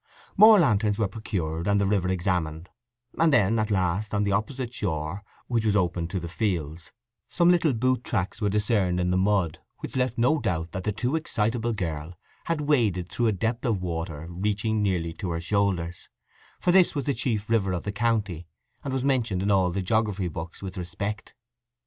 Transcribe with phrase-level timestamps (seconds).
[0.35, 2.69] More lanterns were procured, and the river examined;
[3.19, 6.91] and then, at last, on the opposite shore, which was open to the fields,
[7.27, 10.91] some little boot tracks were discerned in the mud, which left no doubt that the
[10.91, 16.71] too excitable girl had waded through a depth of water reaching nearly to her shoulders—for
[16.71, 18.47] this was the chief river of the county,
[18.83, 21.35] and was mentioned in all the geography books with respect.